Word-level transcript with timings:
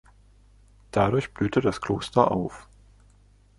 Dadurch 0.89 1.31
blühte 1.31 1.61
das 1.61 1.79
Kloster 1.79 2.31
auf. 2.31 2.67